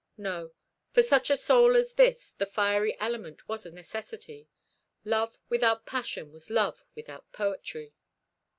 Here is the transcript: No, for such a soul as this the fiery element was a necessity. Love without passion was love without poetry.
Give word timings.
No, 0.17 0.53
for 0.91 1.03
such 1.03 1.29
a 1.29 1.37
soul 1.37 1.75
as 1.77 1.93
this 1.93 2.31
the 2.39 2.47
fiery 2.47 2.99
element 2.99 3.47
was 3.47 3.67
a 3.67 3.71
necessity. 3.71 4.47
Love 5.05 5.37
without 5.47 5.85
passion 5.85 6.31
was 6.31 6.49
love 6.49 6.83
without 6.95 7.31
poetry. 7.31 7.93